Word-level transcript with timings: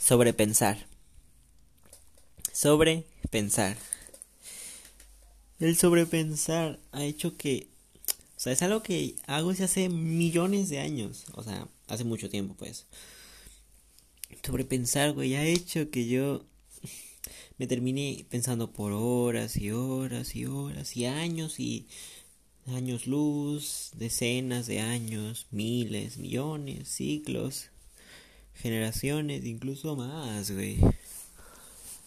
Sobrepensar. 0.00 0.86
Sobrepensar. 2.52 3.76
El 5.60 5.76
sobrepensar 5.76 6.80
ha 6.90 7.04
hecho 7.04 7.36
que... 7.36 7.68
O 8.34 8.40
sea, 8.40 8.54
es 8.54 8.62
algo 8.62 8.82
que 8.82 9.16
hago 9.26 9.50
desde 9.50 9.64
hace 9.64 9.88
millones 9.90 10.70
de 10.70 10.80
años. 10.80 11.26
O 11.34 11.44
sea, 11.44 11.68
hace 11.86 12.04
mucho 12.04 12.30
tiempo, 12.30 12.54
pues. 12.58 12.86
Sobrepensar, 14.42 15.12
güey, 15.12 15.34
ha 15.36 15.44
hecho 15.44 15.90
que 15.90 16.08
yo 16.08 16.46
me 17.58 17.66
terminé 17.66 18.24
pensando 18.30 18.72
por 18.72 18.92
horas 18.92 19.58
y 19.58 19.70
horas 19.70 20.34
y 20.34 20.46
horas 20.46 20.96
y 20.96 21.04
años 21.04 21.60
y 21.60 21.86
años 22.66 23.06
luz, 23.06 23.90
decenas 23.96 24.66
de 24.66 24.80
años, 24.80 25.46
miles, 25.50 26.16
millones, 26.16 26.88
siglos 26.88 27.68
generaciones, 28.60 29.44
incluso 29.44 29.96
más, 29.96 30.50
güey. 30.50 30.78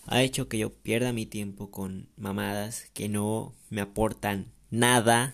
Ha 0.05 0.21
hecho 0.21 0.47
que 0.47 0.57
yo 0.57 0.71
pierda 0.71 1.13
mi 1.13 1.25
tiempo 1.25 1.71
con 1.71 2.07
mamadas 2.17 2.85
que 2.93 3.09
no 3.09 3.53
me 3.69 3.81
aportan 3.81 4.51
nada. 4.69 5.33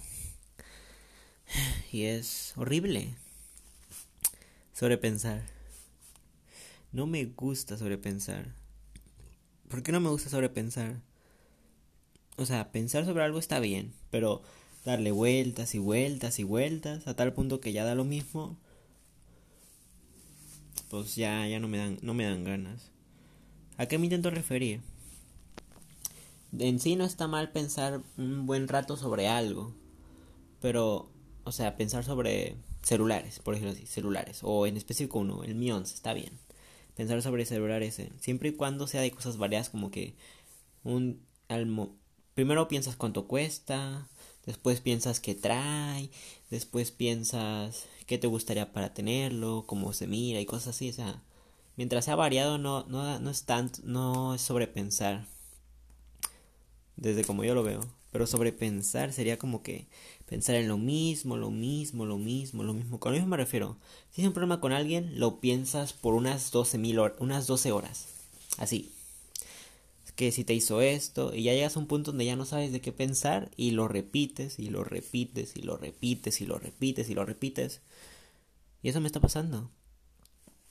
Y 1.92 2.04
es 2.04 2.54
horrible. 2.56 3.16
Sobrepensar. 4.74 5.44
No 6.92 7.08
me 7.08 7.26
gusta 7.26 7.78
sobrepensar. 7.78 8.54
¿Por 9.68 9.84
qué 9.84 9.92
no 9.92 10.00
me 10.00 10.10
gusta 10.10 10.30
sobrepensar? 10.30 11.02
O 12.38 12.46
sea, 12.46 12.72
pensar 12.72 13.06
sobre 13.06 13.24
algo 13.24 13.40
está 13.40 13.60
bien, 13.60 13.94
pero 14.12 14.42
darle 14.86 15.12
vueltas 15.12 15.76
y 15.76 15.80
vueltas 15.80 16.40
y 16.40 16.44
vueltas 16.44 17.08
a 17.08 17.16
tal 17.16 17.34
punto 17.34 17.60
que 17.60 17.74
ya 17.74 17.84
da 17.84 17.96
lo 17.96 18.06
mismo 18.06 18.58
pues 20.90 21.16
ya, 21.16 21.48
ya 21.48 21.60
no 21.60 21.68
me 21.68 21.78
dan, 21.78 22.00
no 22.02 22.14
me 22.14 22.26
dan 22.26 22.44
ganas. 22.44 22.92
¿A 23.78 23.86
qué 23.86 23.98
me 23.98 24.06
intento 24.06 24.30
referir? 24.30 24.82
En 26.58 26.80
sí 26.80 26.96
no 26.96 27.06
está 27.06 27.28
mal 27.28 27.52
pensar 27.52 28.02
un 28.18 28.46
buen 28.46 28.68
rato 28.68 28.98
sobre 28.98 29.28
algo, 29.28 29.74
pero, 30.62 31.10
o 31.44 31.52
sea, 31.52 31.76
pensar 31.78 32.04
sobre 32.04 32.56
celulares, 32.82 33.40
por 33.40 33.54
ejemplo 33.54 33.74
así, 33.74 33.86
celulares, 33.86 34.40
o 34.44 34.66
en 34.66 34.78
específico 34.78 35.20
uno, 35.20 35.44
el 35.44 35.56
Mi 35.56 35.70
está 35.72 36.14
bien. 36.14 36.40
Pensar 36.96 37.22
sobre 37.22 37.46
celulares, 37.46 38.00
eh, 38.00 38.12
siempre 38.20 38.50
y 38.50 38.54
cuando 38.54 38.88
sea 38.88 39.02
de 39.02 39.12
cosas 39.12 39.38
variadas, 39.38 39.70
como 39.70 39.92
que 39.92 40.16
un 40.84 41.22
primero 42.34 42.68
piensas 42.68 42.96
cuánto 42.96 43.28
cuesta, 43.28 44.08
después 44.46 44.82
piensas 44.82 45.20
qué 45.20 45.36
trae, 45.36 46.10
después 46.50 46.92
piensas 46.92 47.86
qué 48.06 48.18
te 48.18 48.28
gustaría 48.28 48.74
para 48.74 48.94
tenerlo, 48.94 49.64
cómo 49.68 49.94
se 49.94 50.08
mira 50.08 50.40
y 50.40 50.46
cosas 50.46 50.76
así, 50.76 50.90
o 50.90 50.94
sea, 50.94 51.22
mientras 51.78 52.06
sea 52.06 52.16
variado 52.16 52.58
no, 52.58 52.86
no, 52.88 53.20
no 53.20 53.30
es 53.30 53.44
tanto, 53.44 53.80
no 53.84 54.36
es 54.36 54.42
sobrepensar, 54.42 55.26
desde 56.98 57.24
como 57.24 57.44
yo 57.44 57.56
lo 57.56 57.64
veo, 57.64 57.82
pero 58.12 58.26
sobrepensar 58.28 59.14
sería 59.14 59.38
como 59.38 59.62
que 59.62 59.88
pensar 60.26 60.56
en 60.56 60.68
lo 60.68 60.78
mismo, 60.78 61.38
lo 61.38 61.52
mismo, 61.52 62.06
lo 62.06 62.18
mismo, 62.18 62.64
lo 62.64 62.74
mismo, 62.74 63.00
con 63.00 63.12
lo 63.12 63.18
mismo 63.18 63.30
me 63.30 63.38
refiero, 63.38 63.78
si 64.10 64.16
tienes 64.16 64.30
un 64.30 64.34
problema 64.34 64.60
con 64.60 64.72
alguien, 64.72 65.20
lo 65.20 65.40
piensas 65.40 65.94
por 65.94 66.16
unas 66.16 66.52
12 66.52 66.78
mil 66.78 67.00
horas, 67.00 67.18
unas 67.20 67.48
12 67.48 67.72
horas, 67.72 68.08
así, 68.58 68.92
que 70.20 70.34
si 70.34 70.44
te 70.44 70.54
hizo 70.54 70.82
esto 70.82 71.34
y 71.34 71.44
ya 71.44 71.54
llegas 71.54 71.78
a 71.78 71.80
un 71.80 71.88
punto 71.88 72.12
donde 72.12 72.26
ya 72.26 72.36
no 72.36 72.44
sabes 72.44 72.74
de 72.74 72.82
qué 72.82 72.92
pensar 72.92 73.52
y 73.56 73.72
lo 73.72 73.88
repites 73.88 74.60
y 74.60 74.70
lo 74.70 74.84
repites 74.84 75.56
y 75.56 75.62
lo 75.62 75.78
repites 75.78 76.42
y 76.42 76.46
lo 76.46 76.60
repites 76.60 77.10
y 77.10 77.14
lo 77.14 77.24
repites. 77.24 77.80
Y 78.84 78.90
eso 78.90 79.00
me 79.00 79.08
está 79.08 79.22
pasando. 79.22 79.72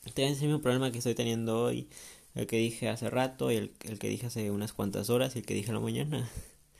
Este 0.04 0.28
es 0.28 0.42
el 0.42 0.48
mismo 0.48 0.60
problema 0.60 0.92
que 0.92 0.98
estoy 0.98 1.14
teniendo 1.14 1.62
hoy, 1.62 1.88
el 2.34 2.46
que 2.46 2.58
dije 2.58 2.90
hace 2.90 3.08
rato 3.08 3.50
y 3.50 3.56
el, 3.56 3.72
el 3.84 3.98
que 3.98 4.10
dije 4.10 4.26
hace 4.26 4.50
unas 4.50 4.74
cuantas 4.74 5.08
horas 5.08 5.34
y 5.34 5.38
el 5.38 5.46
que 5.46 5.54
dije 5.54 5.70
a 5.70 5.74
la 5.74 5.80
mañana. 5.80 6.28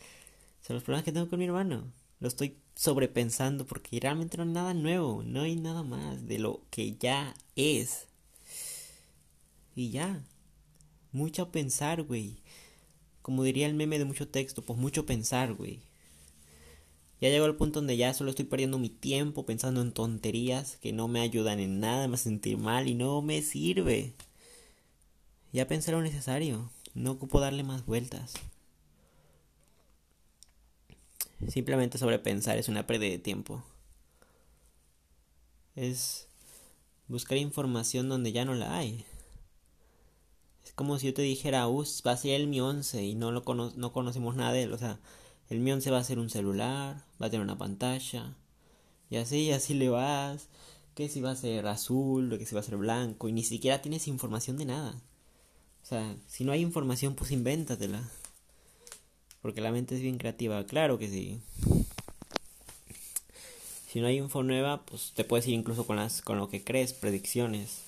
Son 0.61 0.77
los 0.77 0.85
problemas 0.85 1.07
que 1.07 1.13
tengo 1.13 1.31
con 1.31 1.39
mi 1.39 1.47
hermano. 1.47 1.91
Lo 2.21 2.29
estoy 2.29 2.59
sobrepensando 2.75 3.65
porque 3.65 3.99
realmente 3.99 4.37
no 4.37 4.43
hay 4.43 4.51
nada 4.51 4.75
nuevo, 4.75 5.23
no 5.25 5.41
hay 5.41 5.57
nada 5.57 5.85
más 5.85 6.27
de 6.27 6.39
lo 6.39 6.61
que 6.69 6.99
ya 6.99 7.35
es. 7.57 8.09
Y 9.75 9.89
ya. 9.89 10.23
Mucho 11.13 11.51
pensar, 11.51 12.03
güey. 12.03 12.43
Como 13.23 13.43
diría 13.43 13.67
el 13.67 13.75
meme 13.75 13.99
de 13.99 14.05
mucho 14.05 14.29
texto, 14.29 14.63
pues 14.63 14.79
mucho 14.79 15.07
pensar, 15.07 15.55
güey. 15.55 15.81
Ya 17.21 17.31
llegó 17.31 17.47
al 17.47 17.57
punto 17.57 17.81
donde 17.81 17.97
ya 17.97 18.15
solo 18.15 18.31
estoy 18.31 18.45
perdiendo 18.45 18.79
mi 18.79 18.91
tiempo 18.91 19.45
pensando 19.45 19.83
en 19.83 19.93
tonterías 19.93 20.77
que 20.77 20.93
no 20.93 21.09
me 21.09 21.21
ayudan 21.21 21.59
en 21.59 21.81
nada, 21.81 22.07
me 22.07 22.17
sentir 22.17 22.59
mal 22.59 22.89
y 22.89 22.95
no 22.95 23.23
me 23.23 23.43
sirve. 23.43 24.15
Ya 25.53 25.67
pensé 25.67 25.91
lo 25.91 26.01
necesario, 26.01 26.71
no 26.95 27.13
ocupo 27.13 27.41
darle 27.41 27.65
más 27.65 27.85
vueltas. 27.87 28.35
Simplemente 31.49 31.99
sobrepensar 31.99 32.59
es 32.59 32.69
una 32.69 32.87
pérdida 32.87 33.11
de 33.11 33.19
tiempo. 33.19 33.65
Es 35.75 36.29
buscar 37.09 37.39
información 37.39 38.09
donde 38.09 38.33
ya 38.33 38.45
no 38.45 38.55
la 38.55 38.77
hay 38.77 39.05
como 40.75 40.99
si 40.99 41.07
yo 41.07 41.15
te 41.15 41.23
dijera, 41.23 41.69
uh, 41.69 41.85
va 42.07 42.13
a 42.13 42.17
ser 42.17 42.33
el 42.33 42.47
Mi 42.47 42.61
11 42.61 43.05
y 43.05 43.15
no, 43.15 43.31
lo 43.31 43.43
no 43.77 43.93
conocemos 43.93 44.37
nada 44.37 44.53
de 44.53 44.65
él. 44.65 44.73
O 44.73 44.79
sea, 44.79 44.99
el 45.51 45.61
Mi 45.61 45.73
11 45.73 45.91
va 45.91 45.99
a 45.99 46.05
ser 46.05 46.19
un 46.19 46.31
celular, 46.31 47.05
va 47.21 47.27
a 47.27 47.31
tener 47.31 47.45
una 47.45 47.59
pantalla. 47.59 48.35
Y 49.11 49.17
así, 49.17 49.45
y 49.45 49.53
así 49.53 49.75
le 49.75 49.89
vas. 49.89 50.49
Que 50.95 51.09
si 51.09 51.21
va 51.21 51.31
a 51.31 51.37
ser 51.37 51.67
azul, 51.67 52.37
que 52.39 52.47
si 52.47 52.55
va 52.55 52.61
a 52.61 52.65
ser 52.65 52.77
blanco. 52.77 53.29
Y 53.29 53.33
ni 53.33 53.45
siquiera 53.45 53.83
tienes 53.83 54.09
información 54.09 54.59
de 54.59 54.67
nada. 54.67 55.01
O 55.83 55.87
sea, 55.87 56.17
si 56.27 56.45
no 56.45 56.53
hay 56.53 56.61
información, 56.61 57.15
pues 57.15 57.31
invéntatela. 57.31 58.03
Porque 59.43 59.61
la 59.61 59.73
mente 59.73 59.95
es 59.95 60.03
bien 60.03 60.19
creativa, 60.19 60.65
claro 60.67 60.99
que 60.99 61.09
sí. 61.09 61.41
Si 63.89 64.01
no 64.01 64.09
hay 64.09 64.19
info 64.19 64.43
nueva, 64.43 64.85
pues 64.85 65.13
te 65.15 65.25
puedes 65.25 65.47
ir 65.47 65.55
incluso 65.55 65.87
con 65.87 65.97
las 65.97 66.21
con 66.21 66.39
lo 66.39 66.49
que 66.49 66.63
crees, 66.63 66.93
predicciones 66.93 67.88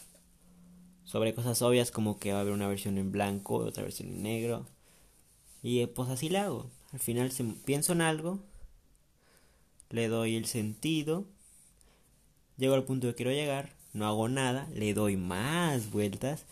sobre 1.10 1.34
cosas 1.34 1.60
obvias 1.62 1.90
como 1.90 2.20
que 2.20 2.30
va 2.32 2.38
a 2.38 2.40
haber 2.42 2.52
una 2.52 2.68
versión 2.68 2.96
en 2.96 3.10
blanco, 3.10 3.56
otra 3.56 3.82
versión 3.82 4.10
en 4.10 4.22
negro. 4.22 4.66
Y 5.60 5.80
eh, 5.80 5.88
pues 5.88 6.08
así 6.08 6.28
le 6.28 6.38
hago. 6.38 6.70
Al 6.92 7.00
final 7.00 7.32
pienso 7.64 7.92
en 7.94 8.00
algo, 8.00 8.38
le 9.90 10.06
doy 10.06 10.36
el 10.36 10.46
sentido, 10.46 11.24
llego 12.58 12.74
al 12.74 12.84
punto 12.84 13.08
que 13.08 13.16
quiero 13.16 13.32
llegar, 13.32 13.74
no 13.92 14.06
hago 14.06 14.28
nada, 14.28 14.68
le 14.72 14.94
doy 14.94 15.16
más 15.16 15.90
vueltas 15.90 16.44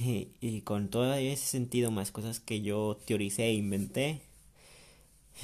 y, 0.00 0.28
y 0.40 0.62
con 0.62 0.88
todo 0.88 1.12
ese 1.14 1.46
sentido, 1.46 1.90
más 1.90 2.12
cosas 2.12 2.40
que 2.40 2.62
yo 2.62 2.98
teoricé 3.06 3.44
e 3.44 3.54
inventé, 3.54 4.22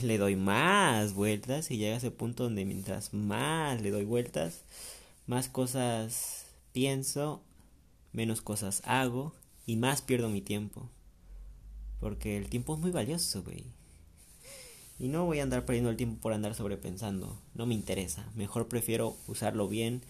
le 0.02 0.16
doy 0.16 0.36
más 0.36 1.12
vueltas 1.12 1.70
y 1.70 1.76
llega 1.76 1.96
ese 1.96 2.10
punto 2.10 2.44
donde 2.44 2.64
mientras 2.64 3.12
más 3.12 3.82
le 3.82 3.90
doy 3.90 4.04
vueltas, 4.06 4.62
más 5.26 5.48
cosas 5.48 6.46
pienso 6.72 7.42
menos 8.12 8.40
cosas 8.40 8.82
hago 8.84 9.34
y 9.66 9.76
más 9.76 10.02
pierdo 10.02 10.28
mi 10.28 10.40
tiempo. 10.40 10.88
Porque 12.00 12.36
el 12.36 12.48
tiempo 12.48 12.74
es 12.74 12.80
muy 12.80 12.90
valioso, 12.90 13.42
güey. 13.42 13.64
Y 14.98 15.08
no 15.08 15.24
voy 15.24 15.40
a 15.40 15.42
andar 15.42 15.64
perdiendo 15.64 15.90
el 15.90 15.96
tiempo 15.96 16.20
por 16.20 16.32
andar 16.32 16.54
sobrepensando. 16.54 17.38
No 17.54 17.66
me 17.66 17.74
interesa. 17.74 18.30
Mejor 18.34 18.68
prefiero 18.68 19.16
usarlo 19.26 19.68
bien. 19.68 20.02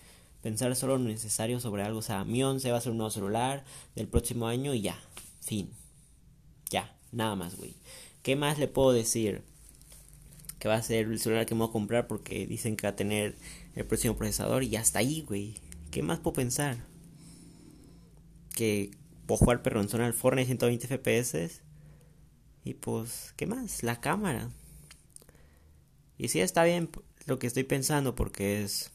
Pensar 0.43 0.75
solo 0.75 0.99
lo 0.99 1.05
necesario 1.05 1.61
sobre 1.61 1.83
algo. 1.83 2.01
O 2.01 2.03
sea, 2.03 2.25
mi 2.25 2.43
11 2.43 2.71
va 2.71 2.79
a 2.79 2.81
ser 2.81 2.93
un 2.93 2.99
nuevo 2.99 3.11
celular 3.11 3.65
del 3.95 4.09
próximo 4.09 4.49
año 4.49 4.75
y 4.75 4.83
ya. 4.83 4.99
Fin. 5.41 5.71
Ya. 6.71 6.95
Nada 7.11 7.37
más, 7.37 7.57
güey. 7.57 7.75
¿Qué 8.23 8.37
más 8.37 8.59
le 8.59 8.69
puedo 8.69 8.93
decir? 8.93 9.43
Que 10.59 10.69
va 10.69 10.75
a 10.75 10.83
ser 10.83 11.07
el 11.07 11.21
celular 11.21 11.47
que 11.47 11.55
me 11.55 11.61
voy 11.61 11.69
a 11.69 11.73
comprar 11.73 12.07
porque 12.07 12.47
dicen 12.47 12.77
que 12.77 12.87
va 12.87 12.93
a 12.93 12.97
tener 12.97 13.37
el 13.75 13.85
próximo 13.85 14.17
procesador 14.17 14.63
y 14.65 14.77
hasta 14.77 14.99
ahí, 14.99 15.23
güey. 15.23 15.55
¿Qué 15.91 16.03
más 16.03 16.19
puedo 16.21 16.35
pensar? 16.35 16.92
Que 18.55 18.91
puedo 19.27 19.39
jugar 19.39 19.63
perronzón 19.63 20.01
al 20.01 20.15
Fortnite 20.15 20.47
120 20.47 20.87
FPS. 20.87 21.63
Y 22.65 22.75
pues, 22.75 23.35
¿qué 23.37 23.47
más? 23.47 23.83
La 23.83 24.01
cámara. 24.01 24.51
Y 26.19 26.29
sí 26.29 26.41
está 26.41 26.65
bien 26.65 26.91
lo 27.27 27.39
que 27.39 27.47
estoy 27.47 27.65
pensando 27.65 28.15
porque 28.15 28.63
es 28.63 28.93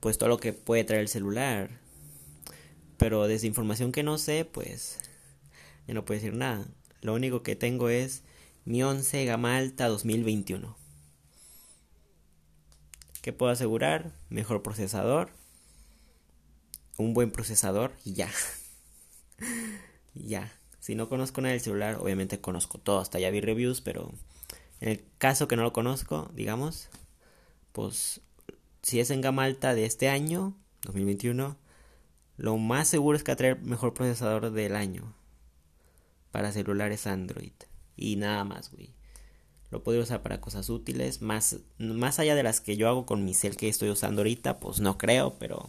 pues 0.00 0.16
todo 0.16 0.28
lo 0.28 0.38
que 0.38 0.52
puede 0.52 0.84
traer 0.84 1.02
el 1.02 1.08
celular. 1.08 1.70
Pero 2.96 3.26
desde 3.26 3.46
información 3.46 3.92
que 3.92 4.02
no 4.02 4.18
sé, 4.18 4.44
pues 4.44 4.98
ya 5.86 5.94
no 5.94 6.04
puedo 6.04 6.20
decir 6.20 6.34
nada. 6.34 6.66
Lo 7.00 7.14
único 7.14 7.42
que 7.42 7.56
tengo 7.56 7.88
es 7.88 8.22
mi 8.64 8.82
11 8.82 9.24
gama 9.24 9.56
alta 9.56 9.88
2021. 9.88 10.76
¿Qué 13.22 13.32
puedo 13.32 13.52
asegurar? 13.52 14.12
Mejor 14.28 14.62
procesador, 14.62 15.30
un 17.00 17.14
buen 17.14 17.30
procesador 17.30 17.92
y 18.04 18.14
ya. 18.14 18.30
ya. 20.14 20.52
Si 20.78 20.94
no 20.94 21.08
conozco 21.08 21.40
nada 21.40 21.52
del 21.52 21.60
celular, 21.60 21.96
obviamente 22.00 22.40
conozco 22.40 22.78
todo, 22.78 23.00
hasta 23.00 23.18
ya 23.18 23.30
vi 23.30 23.40
reviews, 23.40 23.80
pero 23.80 24.12
en 24.80 24.88
el 24.88 25.04
caso 25.18 25.46
que 25.46 25.56
no 25.56 25.62
lo 25.62 25.72
conozco, 25.72 26.30
digamos, 26.34 26.88
pues 27.72 28.22
si 28.82 29.00
es 29.00 29.10
en 29.10 29.20
gama 29.20 29.44
alta 29.44 29.74
de 29.74 29.84
este 29.84 30.08
año, 30.08 30.56
2021, 30.82 31.56
lo 32.38 32.56
más 32.56 32.88
seguro 32.88 33.16
es 33.16 33.22
que 33.22 33.32
va 33.32 33.34
a 33.34 33.36
traer 33.36 33.60
mejor 33.60 33.92
procesador 33.92 34.50
del 34.50 34.74
año 34.74 35.14
para 36.30 36.52
celulares 36.52 37.06
Android 37.06 37.52
y 37.96 38.16
nada 38.16 38.44
más, 38.44 38.70
güey. 38.72 38.94
Lo 39.70 39.84
podría 39.84 40.02
usar 40.02 40.22
para 40.22 40.40
cosas 40.40 40.68
útiles, 40.68 41.22
más, 41.22 41.58
más 41.78 42.18
allá 42.18 42.34
de 42.34 42.42
las 42.42 42.60
que 42.60 42.76
yo 42.76 42.88
hago 42.88 43.06
con 43.06 43.24
mi 43.24 43.34
cel 43.34 43.56
que 43.56 43.68
estoy 43.68 43.90
usando 43.90 44.22
ahorita, 44.22 44.58
pues 44.58 44.80
no 44.80 44.98
creo, 44.98 45.38
pero 45.38 45.68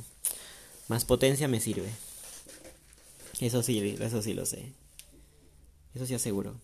más 0.88 1.06
potencia 1.06 1.48
me 1.48 1.60
sirve. 1.60 1.90
Eso 3.40 3.64
sí, 3.64 3.98
eso 4.00 4.22
sí 4.22 4.34
lo 4.34 4.46
sé. 4.46 4.74
Eso 5.96 6.06
sí 6.06 6.14
aseguro. 6.14 6.60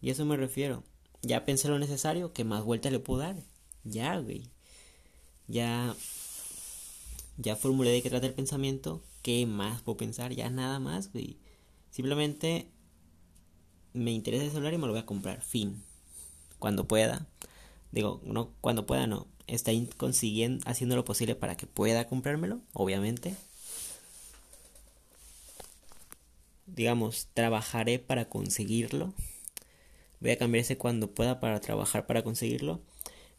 Y 0.00 0.10
eso 0.10 0.24
me 0.24 0.36
refiero. 0.36 0.84
Ya 1.22 1.44
pensé 1.44 1.68
lo 1.68 1.78
necesario, 1.78 2.32
que 2.32 2.44
más 2.44 2.62
vuelta 2.64 2.90
le 2.90 3.00
puedo 3.00 3.20
dar. 3.20 3.36
Ya, 3.84 4.16
güey. 4.18 4.48
Ya. 5.48 5.96
Ya 7.36 7.56
formulé 7.56 7.90
de 7.90 8.02
qué 8.02 8.10
trata 8.10 8.26
el 8.26 8.34
pensamiento. 8.34 9.02
¿Qué 9.22 9.46
más 9.46 9.82
puedo 9.82 9.96
pensar? 9.96 10.32
Ya 10.32 10.48
nada 10.50 10.78
más, 10.78 11.12
güey. 11.12 11.38
Simplemente 11.90 12.70
me 13.92 14.12
interesa 14.12 14.44
el 14.44 14.50
celular 14.50 14.74
y 14.74 14.78
me 14.78 14.86
lo 14.86 14.92
voy 14.92 15.02
a 15.02 15.06
comprar. 15.06 15.42
Fin. 15.42 15.82
Cuando 16.58 16.86
pueda. 16.86 17.26
Digo, 17.92 18.20
no, 18.24 18.52
cuando 18.60 18.86
pueda 18.86 19.06
no. 19.06 19.26
Está 19.46 19.72
consiguiendo, 19.96 20.62
haciendo 20.68 20.94
lo 20.96 21.04
posible 21.04 21.34
para 21.34 21.56
que 21.56 21.66
pueda 21.66 22.06
comprármelo, 22.06 22.60
obviamente. 22.74 23.34
Digamos, 26.66 27.28
trabajaré 27.32 27.98
para 27.98 28.28
conseguirlo. 28.28 29.14
Voy 30.20 30.30
a 30.32 30.38
cambiar 30.38 30.62
ese 30.62 30.76
cuando 30.76 31.10
pueda 31.14 31.40
para 31.40 31.60
trabajar 31.60 32.06
para 32.06 32.22
conseguirlo. 32.22 32.80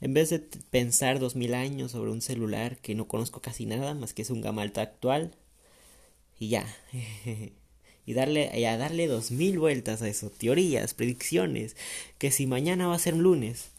En 0.02 0.14
vez 0.14 0.30
de 0.30 0.40
pensar 0.40 1.20
dos 1.20 1.36
mil 1.36 1.54
años 1.54 1.92
sobre 1.92 2.12
un 2.12 2.22
celular 2.22 2.78
que 2.78 2.96
no 2.96 3.08
conozco 3.08 3.42
casi 3.42 3.66
nada, 3.66 3.94
más 3.94 4.14
que 4.14 4.22
es 4.22 4.30
un 4.30 4.42
gama 4.42 4.62
alta 4.62 4.82
actual. 4.82 5.36
Y 6.40 6.50
ya. 6.50 6.66
y 8.06 8.14
darle, 8.14 8.52
y 8.58 8.64
a 8.66 8.78
darle 8.78 9.08
dos 9.08 9.32
mil 9.32 9.60
vueltas 9.60 10.02
a 10.02 10.08
eso. 10.08 10.30
Teorías, 10.32 10.94
predicciones. 10.94 11.76
Que 12.18 12.32
si 12.32 12.48
mañana 12.48 12.88
va 12.88 12.96
a 12.96 13.00
ser 13.00 13.16
lunes. 13.16 13.72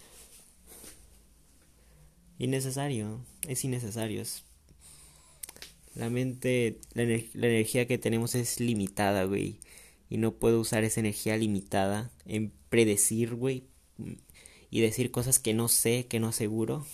Innecesario. 2.40 3.20
Es 3.46 3.64
innecesario. 3.66 4.22
La 5.94 6.08
mente, 6.08 6.80
la, 6.94 7.04
la 7.04 7.46
energía 7.46 7.86
que 7.86 7.98
tenemos 7.98 8.34
es 8.34 8.60
limitada, 8.60 9.24
güey. 9.24 9.58
Y 10.08 10.16
no 10.16 10.32
puedo 10.32 10.58
usar 10.58 10.82
esa 10.82 11.00
energía 11.00 11.36
limitada 11.36 12.10
en 12.24 12.50
predecir, 12.70 13.34
güey. 13.34 13.64
Y 14.70 14.80
decir 14.80 15.10
cosas 15.10 15.38
que 15.38 15.52
no 15.52 15.68
sé, 15.68 16.06
que 16.06 16.18
no 16.18 16.28
aseguro. 16.28 16.86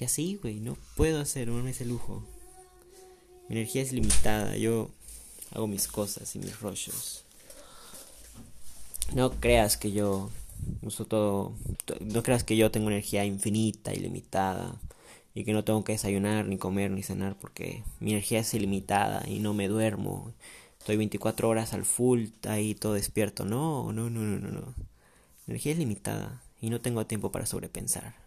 Y 0.00 0.06
así, 0.06 0.38
güey, 0.40 0.60
no 0.60 0.78
puedo 0.96 1.20
hacer, 1.20 1.48
no 1.48 1.68
ese 1.68 1.84
lujo. 1.84 2.24
Mi 3.50 3.56
energía 3.56 3.82
es 3.82 3.92
limitada, 3.92 4.56
yo 4.56 4.90
hago 5.50 5.66
mis 5.66 5.88
cosas 5.88 6.34
y 6.34 6.38
mis 6.38 6.58
rollos. 6.60 7.22
No 9.14 9.30
creas 9.40 9.76
que 9.76 9.92
yo 9.92 10.30
todo, 11.08 11.54
no 12.00 12.22
creas 12.22 12.44
que 12.44 12.56
yo 12.56 12.70
tengo 12.70 12.88
energía 12.88 13.24
infinita, 13.24 13.92
ilimitada 13.92 14.80
y 15.34 15.44
que 15.44 15.52
no 15.52 15.64
tengo 15.64 15.84
que 15.84 15.92
desayunar, 15.92 16.46
ni 16.46 16.58
comer, 16.58 16.90
ni 16.90 17.02
cenar 17.02 17.36
porque 17.38 17.82
mi 18.00 18.12
energía 18.12 18.40
es 18.40 18.54
ilimitada 18.54 19.22
y 19.28 19.40
no 19.40 19.54
me 19.54 19.68
duermo. 19.68 20.32
Estoy 20.78 20.96
24 20.96 21.48
horas 21.48 21.72
al 21.72 21.84
full, 21.84 22.26
ahí 22.48 22.74
todo 22.74 22.94
despierto. 22.94 23.44
No, 23.44 23.92
no, 23.92 24.08
no, 24.10 24.20
no, 24.20 24.38
no. 24.38 24.50
no. 24.50 24.74
Energía 25.46 25.72
es 25.72 25.78
limitada 25.78 26.42
y 26.60 26.70
no 26.70 26.80
tengo 26.80 27.06
tiempo 27.06 27.30
para 27.32 27.46
sobrepensar. 27.46 28.25